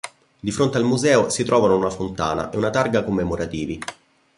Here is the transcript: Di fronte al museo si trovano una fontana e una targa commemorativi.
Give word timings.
Di 0.39 0.49
fronte 0.51 0.79
al 0.79 0.83
museo 0.83 1.29
si 1.29 1.43
trovano 1.43 1.75
una 1.77 1.91
fontana 1.91 2.49
e 2.49 2.57
una 2.57 2.71
targa 2.71 3.03
commemorativi. 3.03 3.79